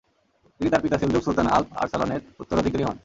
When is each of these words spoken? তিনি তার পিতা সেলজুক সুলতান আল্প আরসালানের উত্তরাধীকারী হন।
তিনি 0.59 0.69
তার 0.69 0.81
পিতা 0.81 0.97
সেলজুক 0.97 1.23
সুলতান 1.23 1.47
আল্প 1.47 1.69
আরসালানের 1.75 2.21
উত্তরাধীকারী 2.39 2.83
হন। 2.83 2.97